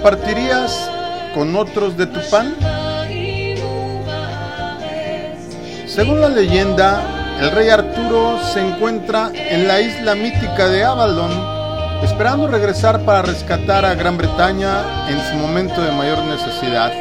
[0.00, 0.90] compartirías
[1.34, 2.54] con otros de tu pan?
[5.86, 11.30] Según la leyenda, el rey Arturo se encuentra en la isla mítica de Avalon,
[12.02, 16.92] esperando regresar para rescatar a Gran Bretaña en su momento de mayor necesidad.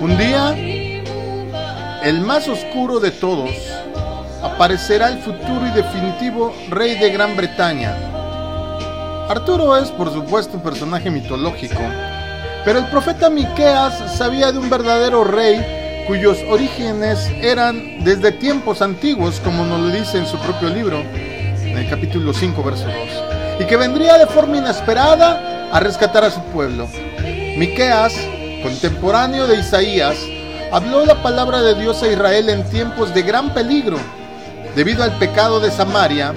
[0.00, 0.54] Un día,
[2.02, 3.50] el más oscuro de todos,
[4.42, 8.09] aparecerá el futuro y definitivo rey de Gran Bretaña.
[9.30, 11.80] Arturo es, por supuesto, un personaje mitológico,
[12.64, 19.38] pero el profeta Miqueas sabía de un verdadero rey cuyos orígenes eran desde tiempos antiguos,
[19.44, 23.66] como nos lo dice en su propio libro, en el capítulo 5, verso 2, y
[23.66, 26.88] que vendría de forma inesperada a rescatar a su pueblo.
[27.56, 28.12] Miqueas,
[28.64, 30.16] contemporáneo de Isaías,
[30.72, 33.98] habló la palabra de Dios a Israel en tiempos de gran peligro,
[34.74, 36.34] debido al pecado de Samaria,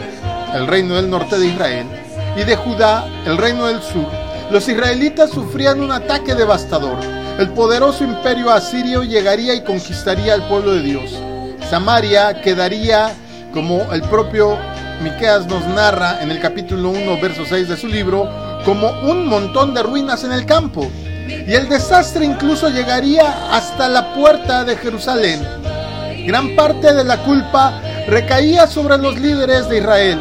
[0.54, 2.03] el reino del norte de Israel,
[2.36, 4.08] y de Judá, el reino del sur.
[4.52, 6.98] Los israelitas sufrían un ataque devastador
[7.40, 11.20] el poderoso imperio asirio llegaría y conquistaría al pueblo de Dios.
[11.68, 13.12] Samaria quedaría,
[13.52, 14.56] como el propio
[15.02, 18.30] Miqueas nos narra en el capítulo 1, verso 6 de su libro,
[18.64, 20.92] como un montón de ruinas en el campo.
[21.28, 25.42] Y el desastre incluso llegaría hasta la puerta de Jerusalén.
[26.28, 30.20] Gran parte de la culpa recaía sobre los líderes de Israel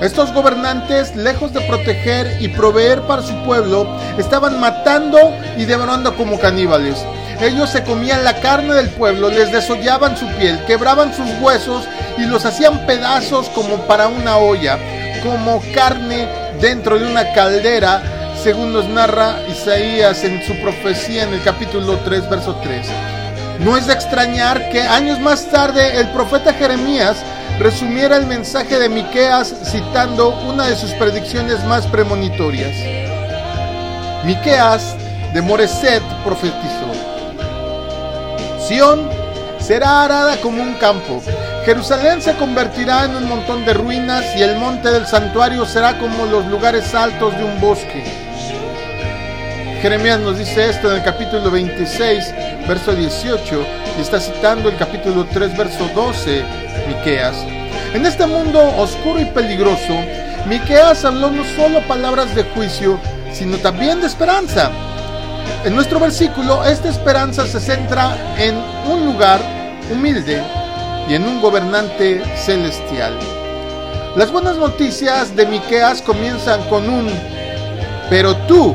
[0.00, 3.86] estos gobernantes, lejos de proteger y proveer para su pueblo,
[4.16, 5.18] estaban matando
[5.56, 7.04] y devorando como caníbales.
[7.40, 11.84] Ellos se comían la carne del pueblo, les desollaban su piel, quebraban sus huesos
[12.16, 14.78] y los hacían pedazos como para una olla,
[15.22, 16.28] como carne
[16.60, 18.02] dentro de una caldera,
[18.42, 23.17] según nos narra Isaías en su profecía en el capítulo 3, verso 3.
[23.60, 27.16] No es de extrañar que años más tarde el profeta Jeremías
[27.58, 32.76] resumiera el mensaje de Miqueas citando una de sus predicciones más premonitorias.
[34.24, 34.94] Miqueas
[35.34, 36.92] de Moreset profetizó:
[38.60, 39.10] Sión
[39.58, 41.20] será arada como un campo.
[41.64, 46.26] Jerusalén se convertirá en un montón de ruinas y el monte del santuario será como
[46.26, 48.04] los lugares altos de un bosque.
[49.82, 52.34] Jeremías nos dice esto en el capítulo 26,
[52.68, 56.44] verso 18, y está citando el capítulo 3, verso 12
[56.86, 57.36] Miqueas.
[57.94, 59.94] En este mundo oscuro y peligroso,
[60.46, 63.00] Miqueas habló no solo palabras de juicio,
[63.32, 64.70] sino también de esperanza.
[65.64, 68.54] En nuestro versículo, esta esperanza se centra en
[68.86, 69.40] un lugar
[69.90, 70.42] humilde
[71.08, 73.18] y en un gobernante celestial.
[74.14, 77.10] Las buenas noticias de Miqueas comienzan con un
[78.10, 78.74] pero tú.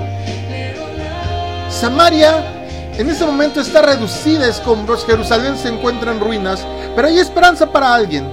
[1.70, 2.53] Samaria
[2.98, 6.66] en este momento está reducida a escombros, Jerusalén se encuentra en ruinas,
[6.96, 8.32] pero hay esperanza para alguien.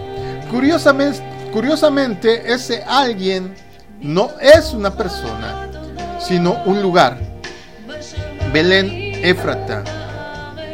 [0.50, 3.54] Curiosamente, ese alguien
[4.00, 5.69] no es una persona,
[6.19, 7.19] sino un lugar.
[8.53, 9.84] Belén Éfrata.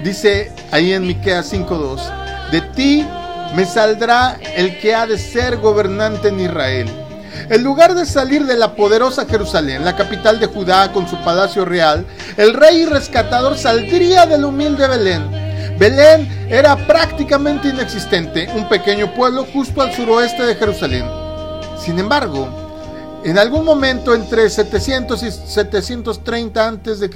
[0.02, 2.00] Dice ahí en Miqueas 5:2,
[2.50, 3.06] de ti
[3.54, 6.90] me saldrá el que ha de ser gobernante en Israel.
[7.48, 11.64] En lugar de salir de la poderosa Jerusalén, la capital de Judá con su palacio
[11.64, 12.04] real,
[12.36, 15.46] el rey rescatador saldría del humilde Belén
[15.78, 21.04] Belén era prácticamente inexistente, un pequeño pueblo justo al suroeste de Jerusalén.
[21.78, 22.48] Sin embargo,
[23.24, 27.10] en algún momento entre 700 y 730 a.C.,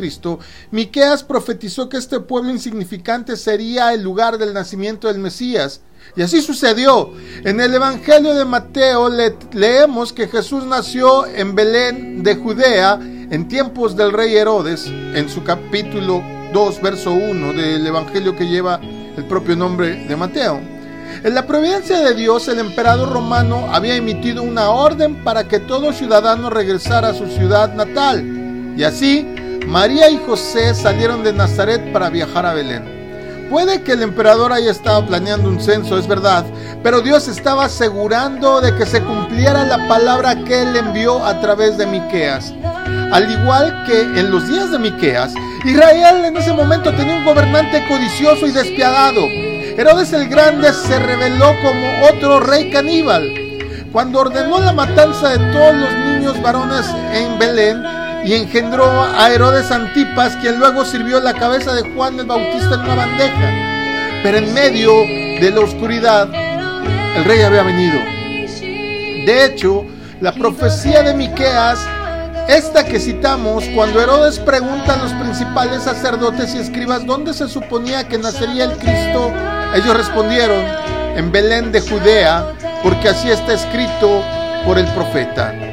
[0.71, 5.81] Miqueas profetizó que este pueblo insignificante sería el lugar del nacimiento del Mesías.
[6.17, 7.13] Y así sucedió.
[7.45, 9.09] En el Evangelio de Mateo
[9.53, 12.99] leemos que Jesús nació en Belén de Judea
[13.31, 18.81] en tiempos del rey Herodes, en su capítulo 2, verso 1 del Evangelio que lleva
[19.17, 20.61] el propio nombre de Mateo.
[21.23, 25.93] En la providencia de Dios, el emperador romano había emitido una orden para que todo
[25.93, 28.75] ciudadano regresara a su ciudad natal.
[28.77, 29.27] Y así,
[29.67, 33.00] María y José salieron de Nazaret para viajar a Belén.
[33.51, 36.45] Puede que el emperador haya estado planeando un censo, es verdad,
[36.85, 41.77] pero Dios estaba asegurando de que se cumpliera la palabra que él envió a través
[41.77, 42.55] de Miqueas.
[43.11, 47.85] Al igual que en los días de Miqueas, Israel en ese momento tenía un gobernante
[47.89, 49.21] codicioso y despiadado.
[49.21, 53.29] Herodes el Grande se reveló como otro rey caníbal.
[53.91, 57.83] Cuando ordenó la matanza de todos los niños varones en Belén
[58.25, 62.81] y engendró a Herodes Antipas, quien luego sirvió la cabeza de Juan el Bautista en
[62.81, 64.21] una bandeja.
[64.23, 64.93] Pero en medio
[65.41, 66.29] de la oscuridad,
[67.17, 67.99] el rey había venido.
[69.27, 69.85] De hecho,
[70.21, 71.79] la profecía de Miqueas
[72.51, 78.09] esta que citamos, cuando Herodes pregunta a los principales sacerdotes y escribas dónde se suponía
[78.09, 79.33] que nacería el Cristo,
[79.73, 80.65] ellos respondieron,
[81.17, 82.53] en Belén de Judea,
[82.83, 84.25] porque así está escrito
[84.67, 85.70] por el profeta.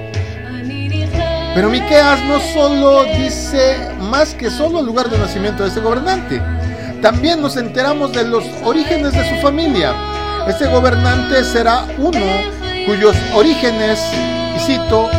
[1.58, 6.40] Pero Miqueas no solo dice más que solo el lugar de nacimiento de ese gobernante.
[7.02, 9.92] También nos enteramos de los orígenes de su familia.
[10.48, 12.28] Este gobernante será uno
[12.86, 14.00] cuyos orígenes,
[14.56, 15.10] y cito,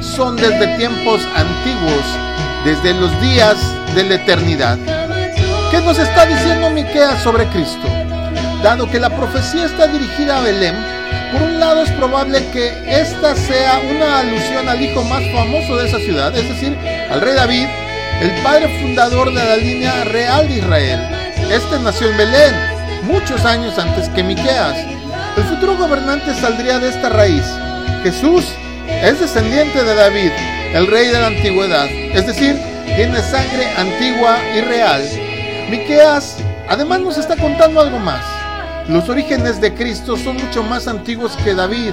[0.00, 2.04] son desde tiempos antiguos,
[2.64, 3.56] desde los días
[3.96, 4.78] de la eternidad.
[5.72, 7.88] ¿Qué nos está diciendo Miqueas sobre Cristo?
[8.62, 10.76] Dado que la profecía está dirigida a Belén,
[11.32, 15.88] por un lado es probable que esta sea una alusión al hijo más famoso de
[15.88, 16.76] esa ciudad, es decir,
[17.10, 17.66] al rey David,
[18.20, 21.00] el padre fundador de la línea real de Israel.
[21.50, 22.54] Este nació en Belén,
[23.04, 24.76] muchos años antes que Miqueas.
[25.36, 27.44] El futuro gobernante saldría de esta raíz.
[28.02, 28.44] Jesús
[29.02, 30.32] es descendiente de David,
[30.74, 32.60] el rey de la antigüedad, es decir,
[32.94, 35.02] tiene sangre antigua y real.
[35.70, 36.36] Miqueas
[36.68, 38.31] además nos está contando algo más.
[38.88, 41.92] Los orígenes de Cristo son mucho más antiguos que David,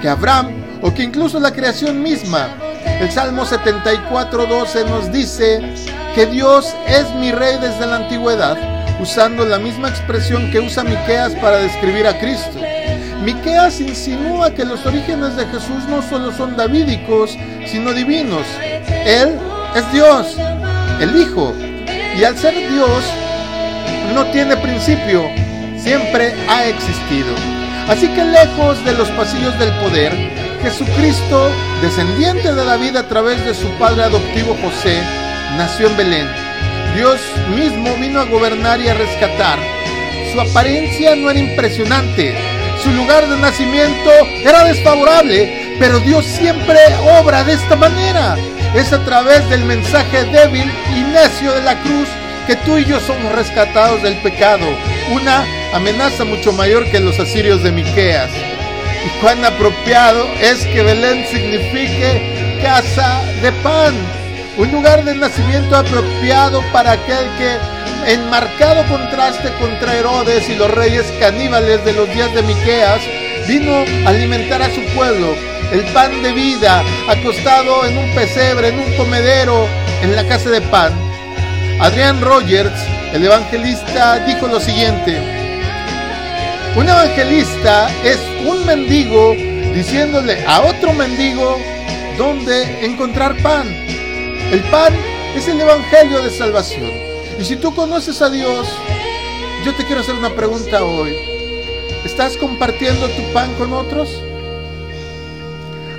[0.00, 0.48] que Abraham
[0.80, 2.48] o que incluso la creación misma.
[3.00, 5.60] El Salmo 74:12 nos dice
[6.14, 8.56] que Dios es mi rey desde la antigüedad,
[9.00, 12.58] usando la misma expresión que usa Miqueas para describir a Cristo.
[13.24, 17.36] Miqueas insinúa que los orígenes de Jesús no solo son davídicos,
[17.66, 18.46] sino divinos.
[19.04, 19.36] Él
[19.74, 20.36] es Dios,
[21.00, 21.52] el Hijo,
[22.18, 23.04] y al ser Dios
[24.14, 25.24] no tiene principio,
[25.82, 27.34] siempre ha existido.
[27.88, 30.12] Así que lejos de los pasillos del poder,
[30.62, 31.50] Jesucristo,
[31.82, 35.00] descendiente de David a través de su padre adoptivo José,
[35.56, 36.28] nació en Belén.
[36.94, 37.20] Dios
[37.54, 39.58] mismo vino a gobernar y a rescatar.
[40.32, 42.36] Su apariencia no era impresionante,
[42.82, 44.10] su lugar de nacimiento
[44.44, 46.78] era desfavorable, pero Dios siempre
[47.20, 48.36] obra de esta manera.
[48.74, 52.08] Es a través del mensaje débil y necio de la cruz
[52.46, 54.66] que tú y yo somos rescatados del pecado,
[55.10, 58.30] una amenaza mucho mayor que los asirios de Miqueas.
[59.04, 63.94] Y cuán apropiado es que Belén signifique casa de pan,
[64.56, 67.56] un lugar de nacimiento apropiado para aquel que
[68.06, 73.00] en marcado contraste contra Herodes y los reyes caníbales de los días de Miqueas,
[73.46, 75.34] vino a alimentar a su pueblo.
[75.72, 79.68] El pan de vida, acostado en un pesebre, en un comedero,
[80.02, 80.92] en la casa de pan.
[81.80, 82.72] Adrián Rogers,
[83.12, 85.18] el evangelista, dijo lo siguiente.
[86.76, 89.34] Un evangelista es un mendigo
[89.74, 91.58] diciéndole a otro mendigo
[92.16, 93.66] dónde encontrar pan.
[93.68, 94.94] El pan
[95.34, 96.90] es el evangelio de salvación.
[97.38, 98.68] Y si tú conoces a Dios,
[99.64, 101.16] yo te quiero hacer una pregunta hoy.
[102.04, 104.22] ¿Estás compartiendo tu pan con otros?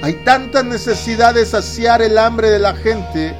[0.02, 3.36] Hay tanta necesidad de saciar el hambre de la gente,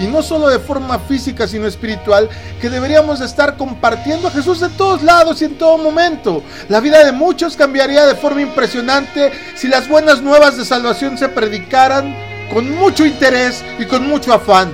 [0.00, 2.28] y no solo de forma física, sino espiritual,
[2.60, 6.42] que deberíamos estar compartiendo a Jesús de todos lados y en todo momento.
[6.68, 11.28] La vida de muchos cambiaría de forma impresionante si las buenas nuevas de salvación se
[11.28, 12.16] predicaran
[12.52, 14.72] con mucho interés y con mucho afán.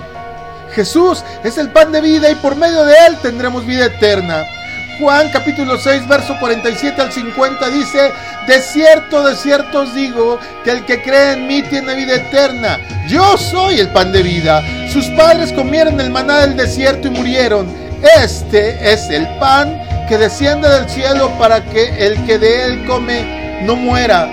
[0.73, 4.45] Jesús es el pan de vida y por medio de él tendremos vida eterna.
[4.99, 8.13] Juan capítulo 6, verso 47 al 50 dice,
[8.47, 12.79] de cierto, de cierto os digo, que el que cree en mí tiene vida eterna.
[13.07, 14.63] Yo soy el pan de vida.
[14.97, 17.67] Sus padres comieron el maná del desierto y murieron.
[18.19, 23.61] Este es el pan que desciende del cielo para que el que de él come
[23.67, 24.27] no muera.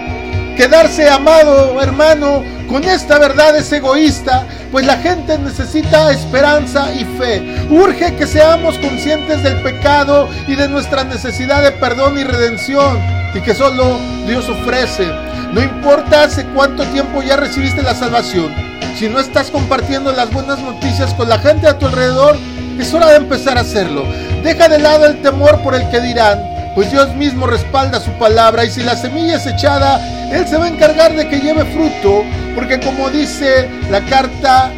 [0.55, 7.43] Quedarse amado, hermano, con esta verdad es egoísta, pues la gente necesita esperanza y fe.
[7.70, 13.01] Urge que seamos conscientes del pecado y de nuestra necesidad de perdón y redención
[13.34, 15.08] y que solo Dios ofrece.
[15.51, 18.73] No importa hace cuánto tiempo ya recibiste la salvación.
[18.95, 22.38] Si no estás compartiendo las buenas noticias con la gente a tu alrededor,
[22.79, 24.03] es hora de empezar a hacerlo.
[24.43, 26.39] Deja de lado el temor por el que dirán,
[26.75, 30.00] pues Dios mismo respalda su palabra y si la semilla es echada,
[30.31, 32.23] Él se va a encargar de que lleve fruto,
[32.53, 34.71] porque como dice la carta,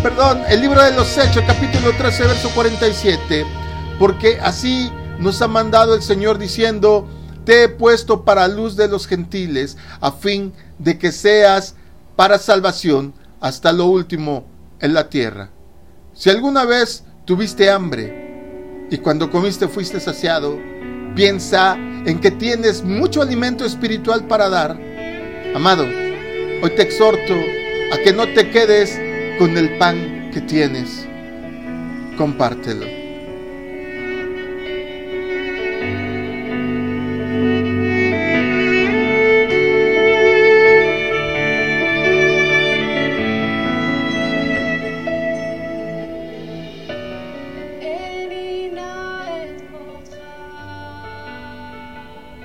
[0.00, 3.44] perdón, el libro de los Hechos, capítulo 13, verso 47,
[3.98, 7.08] porque así nos ha mandado el Señor diciendo,
[7.44, 11.74] te he puesto para luz de los gentiles, a fin de que seas
[12.14, 13.12] para salvación
[13.44, 14.46] hasta lo último
[14.80, 15.50] en la tierra.
[16.14, 20.58] Si alguna vez tuviste hambre y cuando comiste fuiste saciado,
[21.14, 24.76] Piensa en que tienes mucho alimento espiritual para dar.
[25.54, 27.34] Amado, hoy te exhorto
[27.92, 28.98] a que no te quedes
[29.38, 31.06] con el pan que tienes.
[32.18, 33.03] Compártelo.